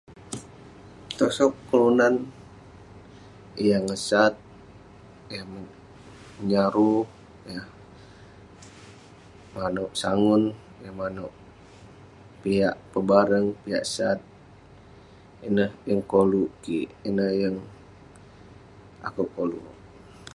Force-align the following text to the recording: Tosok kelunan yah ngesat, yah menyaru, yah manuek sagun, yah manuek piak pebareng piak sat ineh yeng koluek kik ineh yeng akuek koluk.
Tosok 1.17 1.53
kelunan 1.69 2.15
yah 3.67 3.81
ngesat, 3.85 4.33
yah 5.33 5.45
menyaru, 6.39 6.93
yah 7.53 7.65
manuek 9.55 9.93
sagun, 10.01 10.43
yah 10.83 10.93
manuek 10.99 11.33
piak 12.41 12.75
pebareng 12.91 13.47
piak 13.63 13.83
sat 13.93 14.19
ineh 15.47 15.71
yeng 15.87 16.01
koluek 16.11 16.51
kik 16.63 16.89
ineh 17.09 17.31
yeng 17.41 17.57
akuek 19.07 19.31
koluk. 19.37 19.65